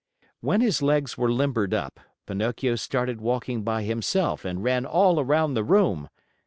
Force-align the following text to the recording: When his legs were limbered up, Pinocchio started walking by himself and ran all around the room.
When 0.39 0.61
his 0.61 0.81
legs 0.81 1.15
were 1.15 1.31
limbered 1.31 1.75
up, 1.75 1.99
Pinocchio 2.25 2.75
started 2.75 3.21
walking 3.21 3.61
by 3.61 3.83
himself 3.83 4.45
and 4.45 4.63
ran 4.63 4.83
all 4.83 5.19
around 5.19 5.53
the 5.53 5.63
room. 5.63 6.09